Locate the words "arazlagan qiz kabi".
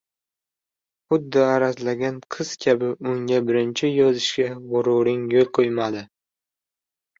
1.49-2.89